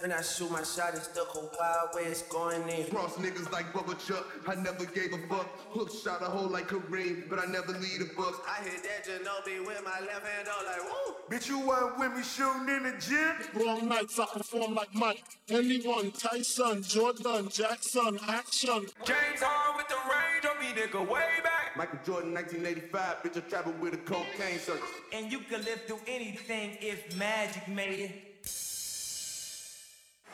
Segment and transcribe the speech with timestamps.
[0.00, 2.86] Then I shoot my shot, it's the whole wild way it's going in.
[2.86, 5.48] Cross niggas like Bubba Chuck, I never gave a fuck.
[5.70, 8.46] Hook shot a hole like Kareem, but I never lead a buck.
[8.48, 11.14] I hit that Ginobili with my left hand, all like, woo!
[11.28, 13.66] Bitch, you weren't with me shooting in the gym?
[13.66, 15.24] Wrong nights, I perform like Mike.
[15.48, 18.86] Anyone, Tyson, Jordan, Jackson, action.
[19.04, 21.76] James Harden with the range on me, nigga, way back.
[21.76, 24.88] Michael Jordan, 1985, bitch, I traveled with a cocaine circus.
[25.12, 28.27] And you can live through anything if magic made it.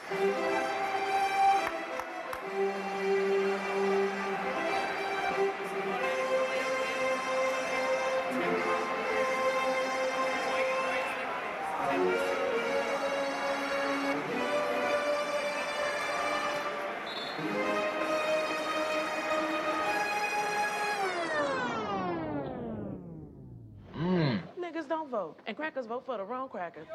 [0.04, 0.36] Hmm.
[24.60, 26.86] Niggas don't vote, and crackers vote for the wrong crackers.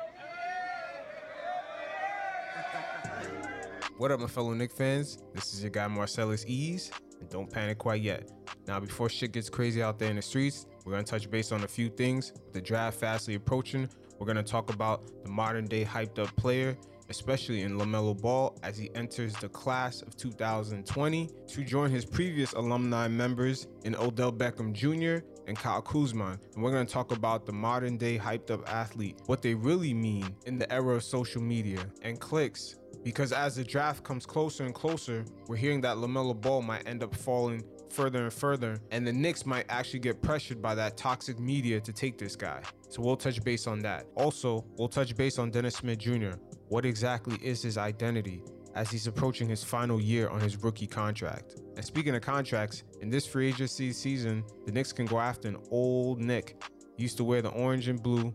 [3.99, 5.17] What up, my fellow Knick fans?
[5.33, 6.89] This is your guy Marcellus Ease,
[7.19, 8.31] and don't panic quite yet.
[8.65, 11.65] Now, before shit gets crazy out there in the streets, we're gonna touch base on
[11.65, 12.31] a few things.
[12.45, 16.77] With the draft fastly approaching, we're gonna talk about the modern day hyped up player,
[17.09, 22.53] especially in LaMelo Ball as he enters the class of 2020 to join his previous
[22.53, 25.25] alumni members in Odell Beckham Jr.
[25.47, 26.39] and Kyle Kuzma.
[26.55, 30.35] And we're gonna talk about the modern day hyped up athlete, what they really mean
[30.45, 34.73] in the era of social media and clicks because as the draft comes closer and
[34.73, 39.13] closer, we're hearing that LaMelo Ball might end up falling further and further, and the
[39.13, 42.61] Knicks might actually get pressured by that toxic media to take this guy.
[42.89, 44.05] So we'll touch base on that.
[44.15, 46.31] Also, we'll touch base on Dennis Smith Jr.
[46.67, 48.43] What exactly is his identity
[48.75, 51.55] as he's approaching his final year on his rookie contract?
[51.75, 55.57] And speaking of contracts, in this free agency season, the Knicks can go after an
[55.71, 56.61] old Knick.
[56.97, 58.33] He used to wear the orange and blue,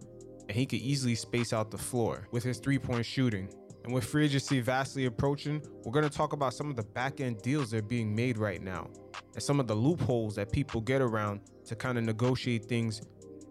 [0.48, 3.48] and he could easily space out the floor with his three point shooting.
[3.84, 7.20] And with free agency vastly approaching, we're going to talk about some of the back
[7.20, 8.88] end deals that are being made right now
[9.34, 13.02] and some of the loopholes that people get around to kind of negotiate things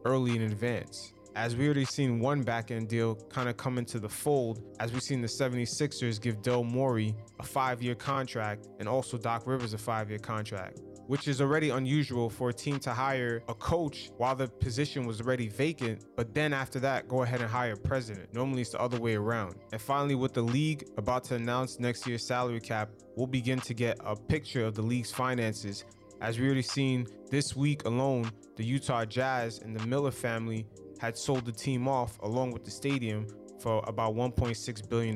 [0.06, 1.14] early in advance.
[1.36, 4.92] As we already seen one back end deal kind of come into the fold, as
[4.92, 9.74] we've seen the 76ers give Daryl Morey a five year contract and also Doc Rivers
[9.74, 14.12] a five year contract which is already unusual for a team to hire a coach
[14.18, 17.78] while the position was already vacant, but then after that, go ahead and hire a
[17.78, 18.34] president.
[18.34, 19.56] Normally, it's the other way around.
[19.72, 23.74] And finally, with the league about to announce next year's salary cap, we'll begin to
[23.74, 25.86] get a picture of the league's finances.
[26.22, 30.66] As we already seen this week alone, the Utah Jazz and the Miller family
[31.00, 33.28] had sold the team off along with the stadium
[33.60, 35.16] for about $1.6 billion.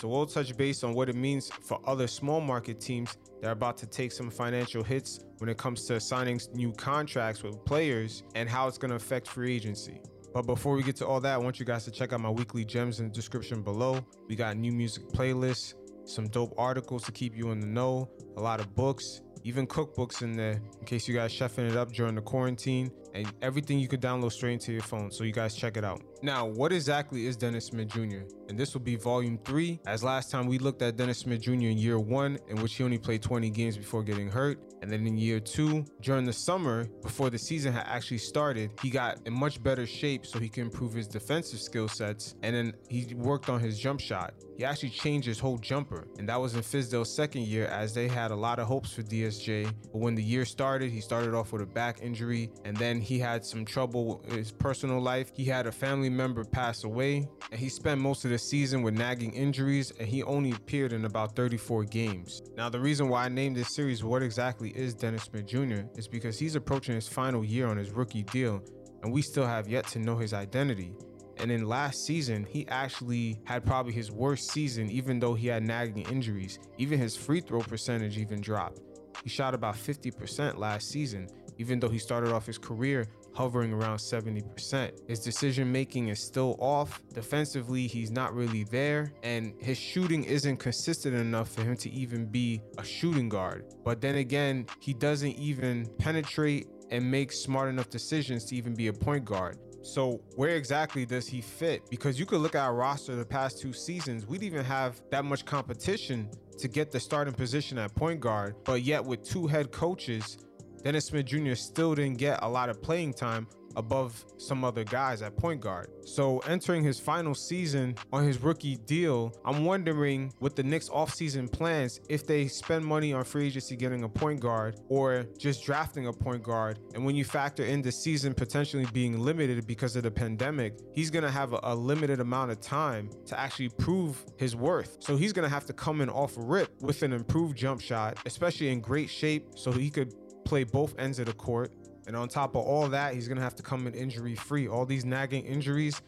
[0.00, 3.52] So we'll touch base on what it means for other small market teams that are
[3.52, 8.22] about to take some financial hits when it comes to signing new contracts with players
[8.36, 10.00] and how it's going to affect free agency.
[10.32, 12.30] But before we get to all that, I want you guys to check out my
[12.30, 13.98] weekly gems in the description below.
[14.28, 18.40] We got new music playlists, some dope articles to keep you in the know, a
[18.40, 22.14] lot of books, even cookbooks in there in case you guys chefing it up during
[22.14, 25.76] the quarantine and everything you could download straight into your phone so you guys check
[25.76, 26.02] it out.
[26.22, 30.30] Now what exactly is dennis smith jr and this will be volume three as last
[30.30, 33.22] time we looked at dennis smith jr in year one in which he only played
[33.22, 34.58] 20 games before getting hurt.
[34.80, 38.90] And then in year two during the summer before the season had actually started he
[38.90, 42.36] got in much better shape so he could improve his defensive skill sets.
[42.42, 44.34] And then he worked on his jump shot.
[44.56, 46.06] He actually changed his whole jumper.
[46.18, 49.02] And that was in fizdale's second year as they had a lot of hopes for
[49.02, 52.50] dsj but when the year started he started off with a back injury.
[52.64, 56.44] And then he had some trouble with his personal life he had a family member
[56.44, 60.50] pass away and he spent most of the season with nagging injuries and he only
[60.50, 64.70] appeared in about 34 games now the reason why i named this series what exactly
[64.76, 68.62] is dennis smith jr is because he's approaching his final year on his rookie deal
[69.02, 70.92] and we still have yet to know his identity
[71.40, 75.62] and in last season, he actually had probably his worst season, even though he had
[75.62, 76.58] nagging injuries.
[76.78, 78.80] Even his free throw percentage even dropped.
[79.22, 83.98] He shot about 50% last season, even though he started off his career hovering around
[83.98, 85.08] 70%.
[85.08, 87.00] His decision making is still off.
[87.12, 92.26] Defensively, he's not really there, and his shooting isn't consistent enough for him to even
[92.26, 93.64] be a shooting guard.
[93.84, 98.88] But then again, he doesn't even penetrate and make smart enough decisions to even be
[98.88, 99.58] a point guard.
[99.82, 101.88] So where exactly does he fit?
[101.90, 105.00] Because you could look at our roster the past two seasons, we didn't even have
[105.10, 106.28] that much competition
[106.58, 110.38] to get the starting position at point guard, but yet with two head coaches,
[110.82, 111.54] Dennis Smith Jr.
[111.54, 113.46] still didn't get a lot of playing time
[113.76, 115.88] above some other guys at point guard.
[116.04, 121.50] So entering his final season on his rookie deal, I'm wondering with the Knicks offseason
[121.50, 126.06] plans if they spend money on free agency getting a point guard or just drafting
[126.08, 126.78] a point guard.
[126.94, 131.10] And when you factor in the season potentially being limited because of the pandemic, he's
[131.10, 134.96] gonna have a, a limited amount of time to actually prove his worth.
[135.00, 138.18] So he's gonna have to come in off a rip with an improved jump shot,
[138.26, 140.12] especially in great shape, so he could
[140.48, 141.72] play both ends of the court.
[142.06, 144.66] And on top of all that, he's gonna have to come in injury free.
[144.66, 146.00] All these nagging injuries,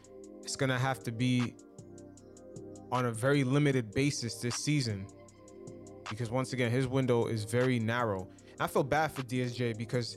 [0.42, 1.54] it's gonna have to be
[2.90, 5.06] on a very limited basis this season.
[6.08, 8.28] Because once again, his window is very narrow.
[8.52, 10.16] And I feel bad for DSJ because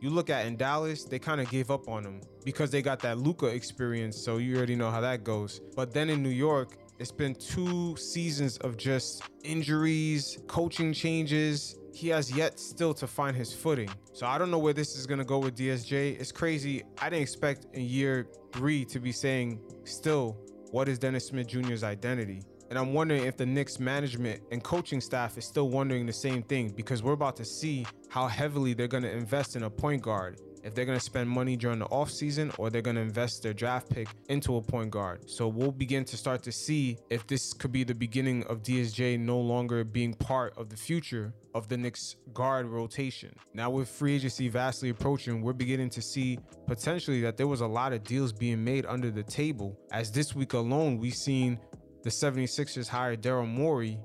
[0.00, 3.00] you look at in Dallas, they kind of gave up on him because they got
[3.00, 4.16] that Luka experience.
[4.16, 5.60] So you already know how that goes.
[5.74, 11.76] But then in New York, it's been two seasons of just injuries, coaching changes.
[11.94, 13.88] He has yet still to find his footing.
[14.12, 16.20] So I don't know where this is going to go with DSJ.
[16.20, 16.82] It's crazy.
[17.00, 20.36] I didn't expect in year three to be saying still,
[20.72, 22.42] what is Dennis Smith Jr.'s identity?
[22.68, 26.42] And I'm wondering if the Knicks management and coaching staff is still wondering the same
[26.42, 30.02] thing because we're about to see how heavily they're going to invest in a point
[30.02, 30.40] guard.
[30.62, 33.52] If they're going to spend money during the offseason or they're going to invest their
[33.52, 35.28] draft pick into a point guard.
[35.28, 39.18] So we'll begin to start to see if this could be the beginning of DSJ
[39.18, 43.34] no longer being part of the future of the Knicks guard rotation.
[43.54, 47.66] Now, with free agency vastly approaching, we're beginning to see potentially that there was a
[47.66, 49.78] lot of deals being made under the table.
[49.92, 51.58] As this week alone, we've seen
[52.02, 53.98] the 76ers hire Daryl Morey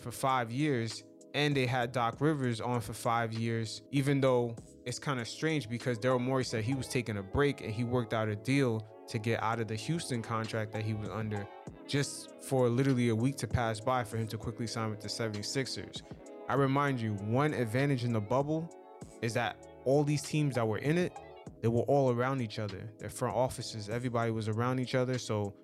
[0.00, 1.02] for five years,
[1.34, 4.54] and they had Doc Rivers on for five years, even though
[4.88, 7.84] it's kind of strange because Daryl Morey said he was taking a break and he
[7.84, 11.46] worked out a deal to get out of the Houston contract that he was under
[11.86, 15.08] just for literally a week to pass by for him to quickly sign with the
[15.08, 16.00] 76ers.
[16.48, 18.74] I remind you, one advantage in the bubble
[19.20, 21.12] is that all these teams that were in it,
[21.60, 22.90] they were all around each other.
[22.98, 25.18] Their front offices, everybody was around each other.
[25.18, 25.54] So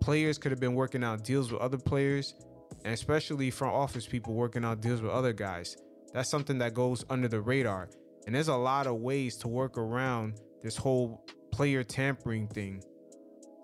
[0.00, 2.36] players could have been working out deals with other players,
[2.84, 5.76] and especially front office people working out deals with other guys.
[6.12, 7.88] That's something that goes under the radar.
[8.28, 12.84] And there's a lot of ways to work around this whole player tampering thing.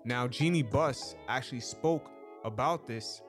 [0.05, 2.09] Now, Jeanie Buss actually spoke
[2.43, 3.21] about this,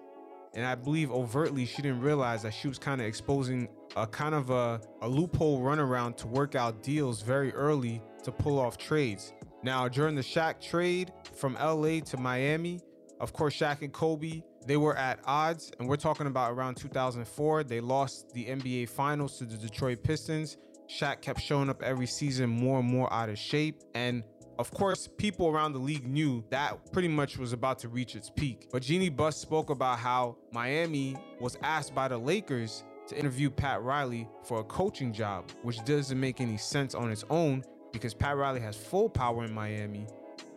[0.54, 4.34] and I believe overtly she didn't realize that she was kind of exposing a kind
[4.34, 9.34] of a, a loophole runaround to work out deals very early to pull off trades.
[9.62, 12.80] Now, during the Shaq trade from LA to Miami,
[13.20, 17.64] of course, Shaq and Kobe, they were at odds, and we're talking about around 2004.
[17.64, 20.56] They lost the NBA Finals to the Detroit Pistons.
[20.88, 23.82] Shaq kept showing up every season more and more out of shape.
[23.94, 24.22] And
[24.58, 28.30] of course, people around the league knew that pretty much was about to reach its
[28.30, 28.68] peak.
[28.72, 33.82] But Jeanie Buss spoke about how Miami was asked by the Lakers to interview Pat
[33.82, 37.62] Riley for a coaching job, which doesn't make any sense on its own
[37.92, 40.06] because Pat Riley has full power in Miami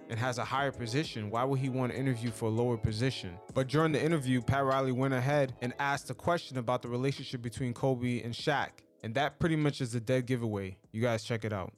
[0.10, 1.30] and has a higher position.
[1.30, 3.38] Why would he want to interview for a lower position?
[3.54, 7.42] But during the interview, Pat Riley went ahead and asked a question about the relationship
[7.42, 8.70] between Kobe and Shaq.
[9.04, 10.78] And that pretty much is a dead giveaway.
[10.92, 11.74] You guys check it out.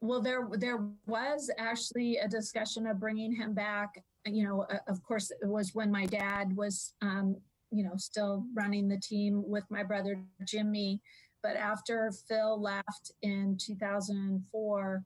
[0.00, 4.02] Well, there there was actually a discussion of bringing him back.
[4.26, 7.36] You know, of course, it was when my dad was, um,
[7.70, 11.00] you know, still running the team with my brother Jimmy.
[11.42, 15.04] But after Phil left in 2004,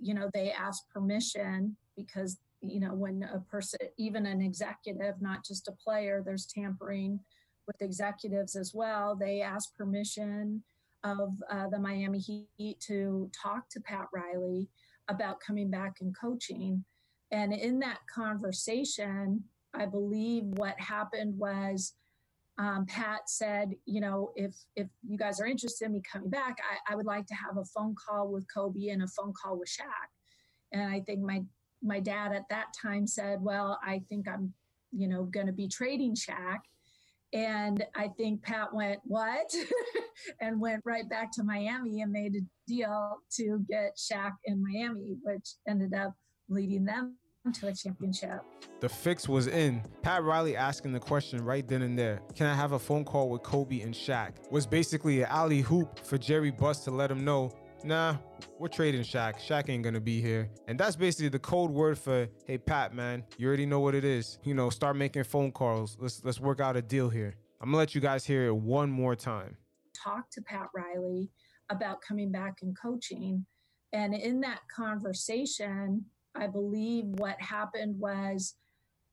[0.00, 5.44] you know, they asked permission because you know when a person, even an executive, not
[5.44, 7.20] just a player, there's tampering
[7.66, 9.14] with executives as well.
[9.14, 10.62] They asked permission
[11.04, 14.68] of uh, the Miami Heat to talk to Pat Riley
[15.08, 16.84] about coming back and coaching.
[17.30, 21.94] And in that conversation, I believe what happened was
[22.58, 26.56] um, Pat said, you know, if if you guys are interested in me coming back,
[26.88, 29.58] I, I would like to have a phone call with Kobe and a phone call
[29.58, 30.08] with Shaq.
[30.72, 31.42] And I think my
[31.82, 34.54] my dad at that time said, well, I think I'm,
[34.92, 36.60] you know, going to be trading Shaq.
[37.34, 39.52] And I think Pat went, What?
[40.40, 45.16] and went right back to Miami and made a deal to get Shaq in Miami,
[45.22, 46.14] which ended up
[46.48, 47.16] leading them
[47.52, 48.40] to a championship.
[48.80, 49.82] The fix was in.
[50.02, 53.28] Pat Riley asking the question right then and there Can I have a phone call
[53.28, 54.50] with Kobe and Shaq?
[54.50, 57.50] Was basically an alley-oop for Jerry Buss to let him know
[57.84, 58.16] nah,
[58.58, 59.40] we're trading Shaq.
[59.40, 60.50] Shaq ain't gonna be here.
[60.66, 64.04] And that's basically the code word for, hey Pat, man, you already know what it
[64.04, 64.38] is.
[64.42, 65.96] You know, start making phone calls.
[66.00, 67.36] Let's let's work out a deal here.
[67.60, 69.56] I'm gonna let you guys hear it one more time.
[70.02, 71.30] Talk to Pat Riley
[71.70, 73.44] about coming back and coaching.
[73.92, 78.56] And in that conversation, I believe what happened was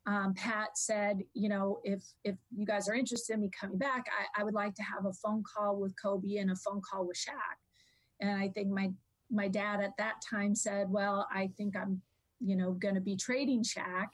[0.08, 4.06] um, Pat said, you know, if if you guys are interested in me coming back,
[4.08, 7.06] I, I would like to have a phone call with Kobe and a phone call
[7.06, 7.58] with Shaq.
[8.22, 8.92] And I think my
[9.32, 12.02] my dad at that time said, Well, I think I'm,
[12.40, 14.08] you know, going to be trading Shaq.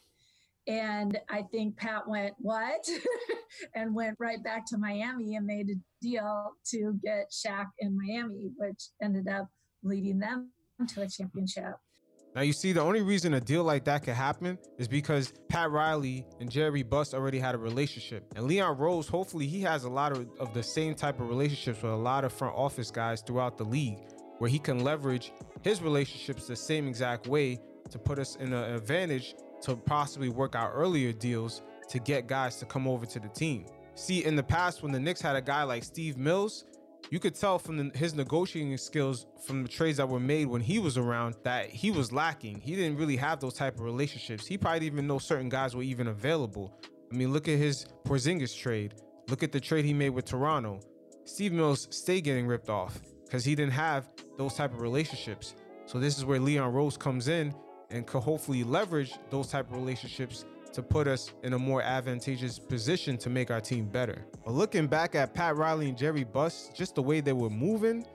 [0.68, 2.88] And I think Pat went, What?
[3.76, 8.52] and went right back to Miami and made a deal to get Shaq in Miami,
[8.58, 9.48] which ended up
[9.84, 10.52] leading them
[10.90, 11.76] to a championship.
[12.38, 15.72] Now you see, the only reason a deal like that could happen is because Pat
[15.72, 19.90] Riley and Jerry Buss already had a relationship, and Leon Rose, hopefully, he has a
[19.90, 23.24] lot of, of the same type of relationships with a lot of front office guys
[23.24, 23.98] throughout the league,
[24.38, 25.32] where he can leverage
[25.64, 30.54] his relationships the same exact way to put us in an advantage to possibly work
[30.54, 33.66] out earlier deals to get guys to come over to the team.
[33.96, 36.66] See, in the past, when the Knicks had a guy like Steve Mills,
[37.10, 40.62] you could tell from the, his negotiating skills from the trades that were made when
[40.62, 42.60] he was around that he was lacking.
[42.60, 44.46] He didn't really have those type of relationships.
[44.46, 46.80] He probably didn't even know certain guys were even available.
[47.12, 48.96] I mean, look at his Porzingis trade.
[49.30, 50.80] Look at the trade he made with Toronto.
[51.26, 55.56] Steve Mills stayed getting ripped off because he didn't have those type of relationships.
[55.86, 57.54] So this is where Leon Rose comes in
[57.90, 60.46] and could hopefully leverage those type of relationships
[60.78, 64.28] to put us in a more advantageous position to make our team better.
[64.46, 68.06] But looking back at Pat Riley and Jerry Buss, just the way they were moving,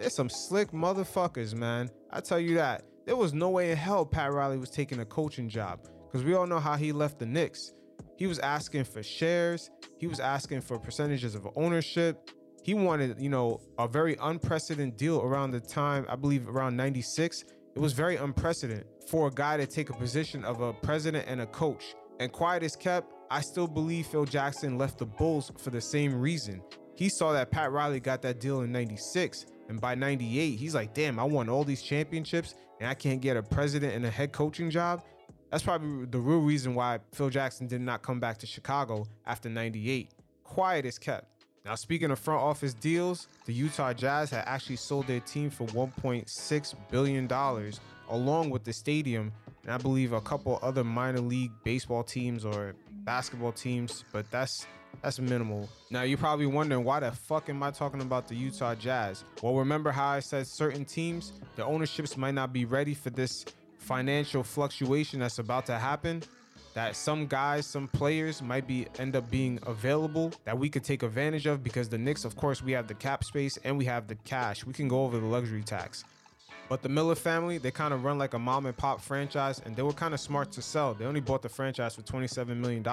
[0.00, 1.88] they're some slick motherfuckers, man.
[2.10, 2.82] I tell you that.
[3.06, 6.34] There was no way in hell Pat Riley was taking a coaching job because we
[6.34, 7.72] all know how he left the Knicks.
[8.16, 12.32] He was asking for shares, he was asking for percentages of ownership.
[12.64, 17.44] He wanted, you know, a very unprecedented deal around the time, I believe around 96.
[17.76, 21.40] It was very unprecedented for a guy to take a position of a president and
[21.42, 21.94] a coach.
[22.18, 26.18] And quiet as kept, I still believe Phil Jackson left the Bulls for the same
[26.20, 26.62] reason.
[26.94, 29.46] He saw that Pat Riley got that deal in 96.
[29.68, 33.36] And by 98, he's like, damn, I won all these championships and I can't get
[33.36, 35.04] a president and a head coaching job.
[35.50, 39.48] That's probably the real reason why Phil Jackson did not come back to Chicago after
[39.48, 40.10] 98.
[40.44, 41.44] Quiet is kept.
[41.64, 45.66] Now, speaking of front office deals, the Utah Jazz had actually sold their team for
[45.68, 47.28] $1.6 billion,
[48.08, 49.32] along with the stadium
[49.68, 54.66] and I believe a couple other minor league baseball teams or basketball teams, but that's
[55.02, 55.68] that's minimal.
[55.90, 59.24] Now you're probably wondering why the fuck am I talking about the Utah Jazz?
[59.42, 63.44] Well, remember how I said certain teams, the ownerships might not be ready for this
[63.76, 66.22] financial fluctuation that's about to happen.
[66.72, 71.02] That some guys, some players might be end up being available that we could take
[71.02, 74.06] advantage of because the Knicks, of course, we have the cap space and we have
[74.06, 74.64] the cash.
[74.64, 76.04] We can go over the luxury tax.
[76.68, 79.74] But the Miller family, they kind of run like a mom and pop franchise, and
[79.74, 80.92] they were kind of smart to sell.
[80.92, 82.84] They only bought the franchise for $27 million.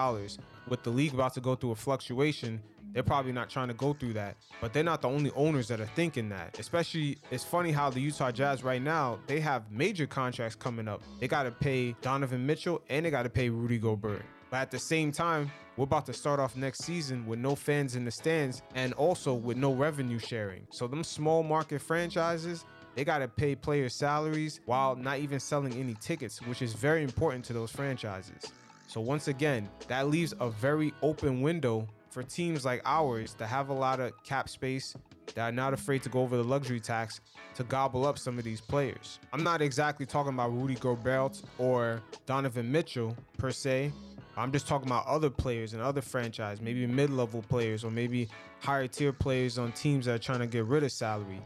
[0.70, 2.62] With the league about to go through a fluctuation,
[2.94, 4.38] they're probably not trying to go through that.
[4.62, 6.58] But they're not the only owners that are thinking that.
[6.58, 11.02] Especially, it's funny how the Utah Jazz right now, they have major contracts coming up.
[11.20, 14.24] They got to pay Donovan Mitchell and they got to pay Rudy Gobert.
[14.50, 17.98] But at the same time, we're about to start off next season with no fans
[17.98, 20.66] in the stands and also with no revenue sharing.
[20.72, 22.64] So them small market franchises,
[22.96, 27.04] they got to pay players salaries while not even selling any tickets, which is very
[27.04, 28.52] important to those franchises.
[28.88, 33.68] So once again, that leaves a very open window for teams like ours that have
[33.68, 34.96] a lot of cap space
[35.34, 37.20] that are not afraid to go over the luxury tax
[37.56, 39.20] to gobble up some of these players.
[39.34, 43.92] I'm not exactly talking about Rudy Gobert or Donovan Mitchell per se.
[44.38, 48.88] I'm just talking about other players and other franchise, maybe mid-level players or maybe higher
[48.88, 51.42] tier players on teams that are trying to get rid of salary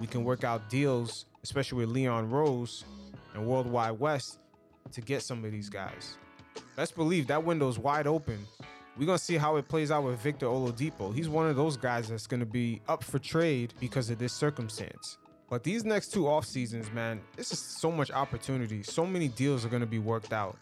[0.00, 2.84] we can work out deals, especially with Leon Rose
[3.34, 4.38] and World Wide Wes,
[4.92, 6.16] to get some of these guys.
[6.76, 8.46] Let's believe that window's wide open.
[8.96, 11.14] We're gonna see how it plays out with Victor Oladipo.
[11.14, 15.18] He's one of those guys that's gonna be up for trade because of this circumstance.
[15.50, 18.82] But these next two off seasons, man, this is so much opportunity.
[18.82, 20.56] So many deals are gonna be worked out.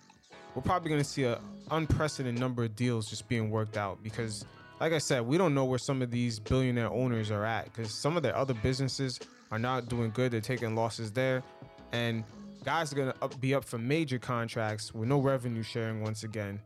[0.54, 1.38] We're probably gonna see an
[1.70, 4.44] unprecedented number of deals just being worked out because
[4.84, 7.90] like I said, we don't know where some of these billionaire owners are at because
[7.90, 9.18] some of their other businesses
[9.50, 10.30] are not doing good.
[10.30, 11.42] They're taking losses there,
[11.92, 12.22] and
[12.64, 16.60] guys are gonna up, be up for major contracts with no revenue sharing once again.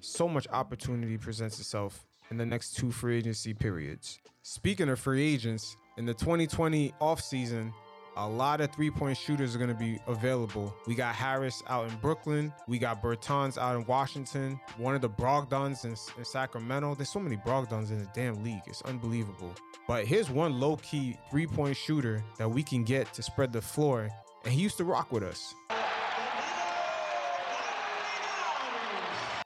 [0.00, 4.20] So much opportunity presents itself in the next two free agency periods.
[4.44, 7.72] Speaking of free agents, in the 2020 offseason,
[8.18, 10.74] a lot of three point shooters are going to be available.
[10.86, 12.52] We got Harris out in Brooklyn.
[12.66, 14.60] We got Bertans out in Washington.
[14.76, 16.96] One of the Brogdons in, in Sacramento.
[16.96, 18.62] There's so many Brogdons in the damn league.
[18.66, 19.54] It's unbelievable.
[19.86, 23.62] But here's one low key three point shooter that we can get to spread the
[23.62, 24.10] floor.
[24.44, 25.54] And he used to rock with us.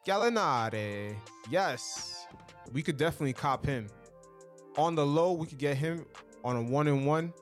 [0.07, 1.14] Gallinari.
[1.50, 2.26] Yes.
[2.73, 3.88] We could definitely cop him.
[4.79, 6.07] On the low, we could get him
[6.43, 7.35] on a one and one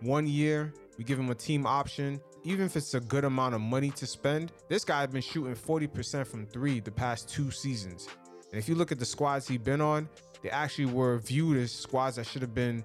[0.00, 0.72] one year.
[0.96, 2.20] We give him a team option.
[2.44, 5.54] Even if it's a good amount of money to spend, this guy has been shooting
[5.54, 8.08] 40% from three the past two seasons.
[8.52, 10.08] And if you look at the squads he's been on,
[10.42, 12.84] they actually were viewed as squads that should have been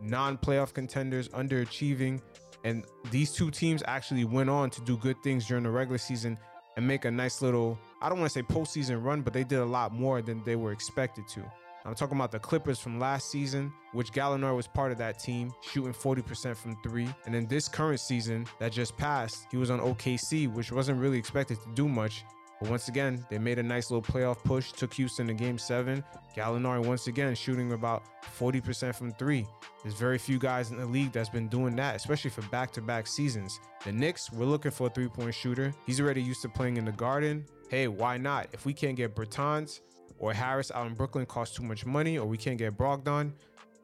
[0.00, 2.20] non playoff contenders, underachieving.
[2.64, 6.38] And these two teams actually went on to do good things during the regular season
[6.76, 9.58] and make a nice little, I don't want to say postseason run, but they did
[9.58, 11.42] a lot more than they were expected to.
[11.88, 15.50] I'm talking about the Clippers from last season, which Gallinari was part of that team,
[15.62, 17.08] shooting 40% from three.
[17.24, 21.16] And then this current season that just passed, he was on OKC, which wasn't really
[21.16, 22.24] expected to do much.
[22.60, 26.04] But once again, they made a nice little playoff push, took Houston to game seven.
[26.36, 28.02] Gallinari, once again, shooting about
[28.38, 29.46] 40% from three.
[29.82, 32.82] There's very few guys in the league that's been doing that, especially for back to
[32.82, 33.60] back seasons.
[33.86, 35.72] The Knicks, we're looking for a three point shooter.
[35.86, 37.46] He's already used to playing in the garden.
[37.70, 38.48] Hey, why not?
[38.52, 39.80] If we can't get Bertans
[40.18, 43.32] or Harris out in Brooklyn, costs too much money, or we can't get Brogdon,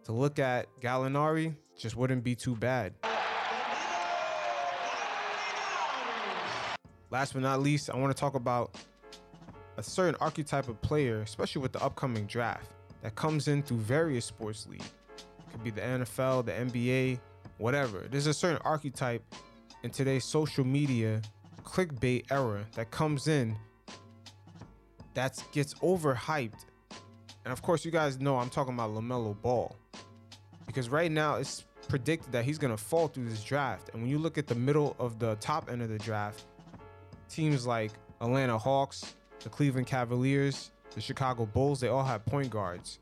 [0.05, 2.93] to look at Gallinari just wouldn't be too bad.
[7.11, 8.77] Last but not least, I want to talk about
[9.77, 12.73] a certain archetype of player, especially with the upcoming draft,
[13.03, 14.93] that comes in through various sports leagues.
[15.17, 17.21] It could be the NFL, the NBA,
[17.59, 18.07] whatever.
[18.11, 19.23] There's a certain archetype
[19.83, 21.23] in today's social media
[21.63, 23.57] clickbait era that comes in
[25.15, 26.67] that gets overhyped.
[27.45, 29.77] And of course, you guys know I'm talking about LaMelo Ball.
[30.67, 33.91] Because right now it's predicted that he's going to fall through this draft.
[33.93, 36.45] And when you look at the middle of the top end of the draft,
[37.29, 42.99] teams like Atlanta Hawks, the Cleveland Cavaliers, the Chicago Bulls, they all have point guards.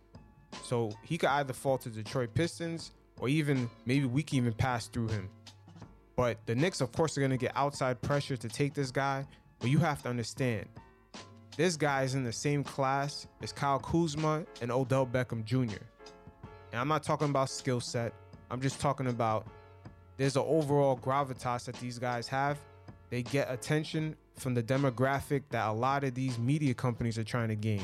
[0.64, 4.88] So he could either fall to Detroit Pistons or even maybe we can even pass
[4.88, 5.28] through him.
[6.16, 9.24] But the Knicks, of course, are going to get outside pressure to take this guy.
[9.60, 10.66] But you have to understand,
[11.56, 15.82] this guy is in the same class as Kyle Kuzma and Odell Beckham Jr.
[16.72, 18.14] And I'm not talking about skill set.
[18.50, 19.46] I'm just talking about
[20.16, 22.58] there's an overall gravitas that these guys have.
[23.10, 27.48] They get attention from the demographic that a lot of these media companies are trying
[27.48, 27.82] to gain.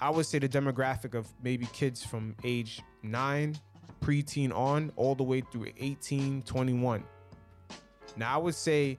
[0.00, 3.56] I would say the demographic of maybe kids from age 9,
[4.02, 7.04] preteen on, all the way through 18, 21.
[8.16, 8.98] Now, I would say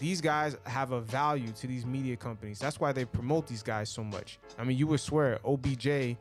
[0.00, 2.58] these guys have a value to these media companies.
[2.58, 4.38] That's why they promote these guys so much.
[4.58, 6.16] I mean, you would swear OBJ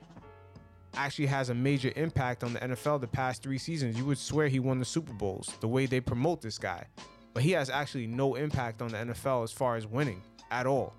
[0.95, 3.97] actually has a major impact on the NFL the past three seasons.
[3.97, 6.85] You would swear he won the Super Bowls the way they promote this guy.
[7.33, 10.21] But he has actually no impact on the NFL as far as winning
[10.51, 10.93] at all.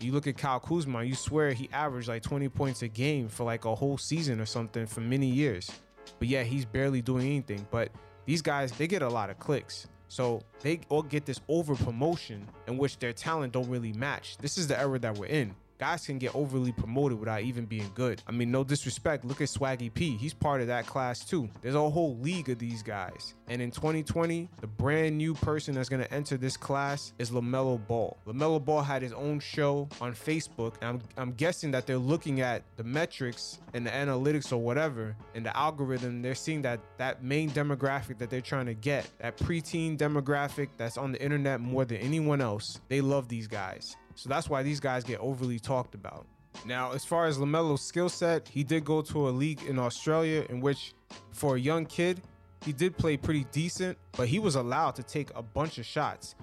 [0.00, 3.44] You look at Kyle Kuzma, you swear he averaged like 20 points a game for
[3.44, 5.70] like a whole season or something for many years.
[6.18, 7.66] But yeah, he's barely doing anything.
[7.70, 7.90] But
[8.26, 9.86] these guys, they get a lot of clicks.
[10.08, 14.36] So they all get this over promotion in which their talent don't really match.
[14.38, 17.90] This is the era that we're in guys can get overly promoted without even being
[17.94, 18.22] good.
[18.26, 19.24] I mean, no disrespect.
[19.24, 20.16] Look at Swaggy P.
[20.16, 21.48] He's part of that class too.
[21.62, 23.34] There's a whole league of these guys.
[23.48, 27.84] And in 2020, the brand new person that's going to enter this class is LaMelo
[27.86, 28.16] Ball.
[28.26, 30.74] LaMelo Ball had his own show on Facebook.
[30.80, 35.16] And I'm, I'm guessing that they're looking at the metrics and the analytics or whatever
[35.34, 36.22] and the algorithm.
[36.22, 40.96] They're seeing that that main demographic that they're trying to get, that preteen demographic that's
[40.98, 43.96] on the internet more than anyone else, they love these guys.
[44.18, 46.26] So that's why these guys get overly talked about.
[46.66, 50.44] Now, as far as LaMelo's skill set, he did go to a league in Australia
[50.48, 50.92] in which,
[51.30, 52.20] for a young kid,
[52.64, 56.34] he did play pretty decent, but he was allowed to take a bunch of shots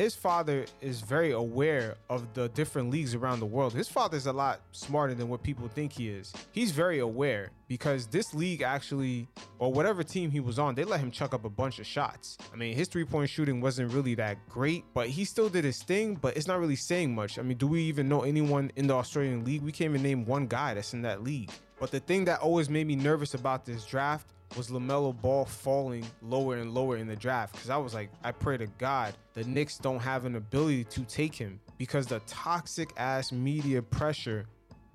[0.00, 3.74] his father is very aware of the different leagues around the world.
[3.74, 6.32] His father's a lot smarter than what people think he is.
[6.52, 11.00] He's very aware because this league actually, or whatever team he was on, they let
[11.00, 12.38] him chuck up a bunch of shots.
[12.50, 15.82] I mean, his three point shooting wasn't really that great, but he still did his
[15.82, 17.38] thing, but it's not really saying much.
[17.38, 19.60] I mean, do we even know anyone in the Australian league?
[19.60, 21.50] We can't even name one guy that's in that league.
[21.78, 26.04] But the thing that always made me nervous about this draft was LaMelo Ball falling
[26.22, 29.44] lower and lower in the draft because I was like, I pray to God the
[29.44, 34.46] Knicks don't have an ability to take him because the toxic ass media pressure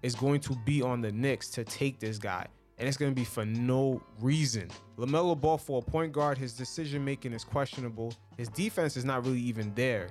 [0.04, 2.46] is going to be on the Knicks to take this guy.
[2.78, 4.70] And it's going to be for no reason.
[4.98, 8.14] LaMelo Ball for a point guard, his decision making is questionable.
[8.38, 10.10] His defense is not really even there.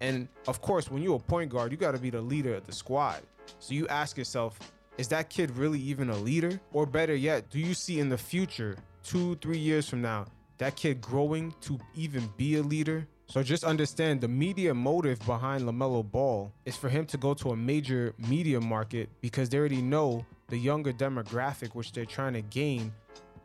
[0.00, 2.64] And of course, when you're a point guard, you got to be the leader of
[2.64, 3.22] the squad.
[3.58, 4.58] So you ask yourself,
[4.98, 6.60] is that kid really even a leader?
[6.72, 10.26] Or better yet, do you see in the future, two, three years from now,
[10.58, 13.06] that kid growing to even be a leader?
[13.26, 17.50] So just understand the media motive behind LaMelo Ball is for him to go to
[17.50, 22.42] a major media market because they already know the younger demographic which they're trying to
[22.42, 22.92] gain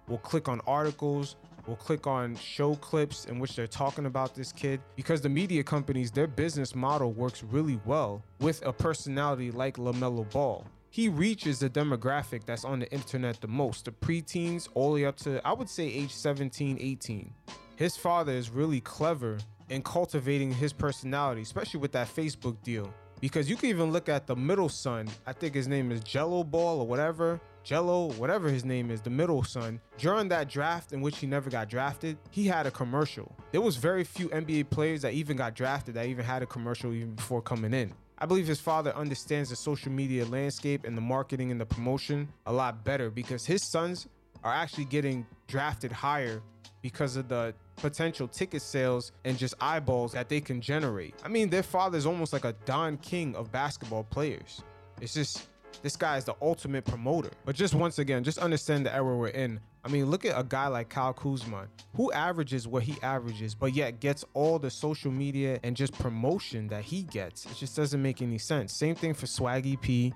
[0.07, 1.35] will click on articles,
[1.65, 5.63] will click on show clips in which they're talking about this kid because the media
[5.63, 11.59] companies, their business model works really well with a personality like LaMelo Ball he reaches
[11.59, 15.45] the demographic that's on the internet the most the preteens all the way up to
[15.47, 17.33] i would say age 17 18
[17.75, 23.47] his father is really clever in cultivating his personality especially with that facebook deal Because
[23.47, 25.07] you can even look at the middle son.
[25.27, 27.39] I think his name is Gelo Ball or whatever.
[27.65, 29.79] Gelo, whatever his name is, the middle son.
[29.97, 33.35] During that draft in which he never got drafted, he had a commercial.
[33.51, 36.93] There was very few NBA players that even got drafted that even had a commercial
[36.93, 37.93] even before coming in.
[38.17, 42.29] I believe his father understands the social media landscape and the marketing and the promotion
[42.45, 44.07] a lot better because his sons
[44.43, 46.41] are actually getting drafted higher
[46.81, 51.15] because of the potential ticket sales and just eyeballs that they can generate.
[51.23, 54.61] I mean, their father is almost like a Don King of basketball players.
[54.99, 55.47] It's just
[55.81, 57.29] this guy is the ultimate promoter.
[57.45, 59.59] But just once again, just understand the era we're in.
[59.83, 63.73] I mean, look at a guy like Kyle Kuzma, who averages what he averages, but
[63.73, 67.45] yet gets all the social media and just promotion that he gets.
[67.45, 68.73] It just doesn't make any sense.
[68.73, 70.13] Same thing for Swaggy P,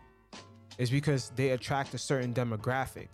[0.78, 3.08] is because they attract a certain demographic.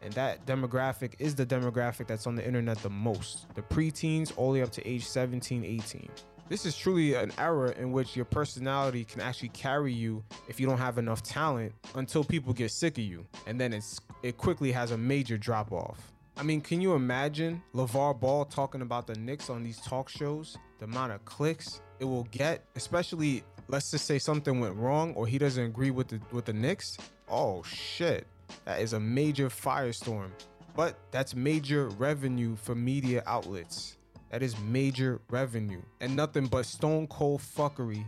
[0.00, 4.52] And that demographic is the demographic that's on the internet the most the preteens, all
[4.52, 6.08] the way up to age 17, 18.
[6.52, 10.66] This is truly an era in which your personality can actually carry you if you
[10.66, 13.24] don't have enough talent until people get sick of you.
[13.46, 16.12] And then it's it quickly has a major drop off.
[16.36, 20.58] I mean, can you imagine LeVar Ball talking about the Knicks on these talk shows?
[20.78, 25.26] The amount of clicks it will get, especially let's just say something went wrong or
[25.26, 26.98] he doesn't agree with the with the Knicks.
[27.30, 28.26] Oh shit.
[28.66, 30.28] That is a major firestorm.
[30.76, 33.96] But that's major revenue for media outlets.
[34.32, 38.02] That is major revenue and nothing but stone cold fuckery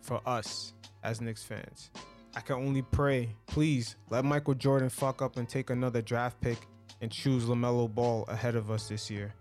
[0.00, 0.72] for us
[1.04, 1.90] as Knicks fans.
[2.34, 6.56] I can only pray, please let Michael Jordan fuck up and take another draft pick
[7.02, 9.34] and choose LaMelo Ball ahead of us this year.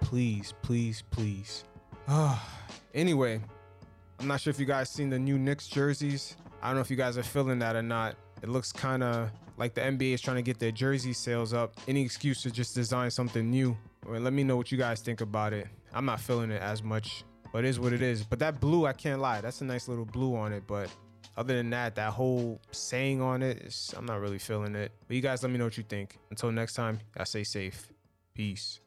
[0.00, 1.64] Please, please, please.
[2.06, 2.46] Ah,
[2.92, 3.40] anyway,
[4.18, 6.36] I'm not sure if you guys seen the new Knicks jerseys.
[6.60, 8.16] I don't know if you guys are feeling that or not.
[8.42, 11.74] It looks kind of like the NBA is trying to get their jersey sales up.
[11.88, 13.76] Any excuse to just design something new.
[14.06, 15.68] Let me know what you guys think about it.
[15.92, 18.24] I'm not feeling it as much, but it is what it is.
[18.24, 19.40] But that blue, I can't lie.
[19.40, 20.64] That's a nice little blue on it.
[20.66, 20.90] But
[21.36, 24.92] other than that, that whole saying on it, I'm not really feeling it.
[25.06, 26.18] But you guys let me know what you think.
[26.30, 27.92] Until next time, I stay safe.
[28.34, 28.80] Peace.